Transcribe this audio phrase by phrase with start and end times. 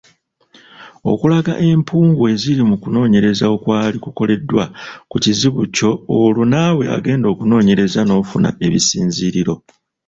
[1.11, 4.63] Okulaga empungu eziri mu kunoonyereza okwali kukoleddwa
[5.09, 9.55] ku kizibu kyo olwo naawe agenda okunoonyereza n’ofuna ebisinziiriro.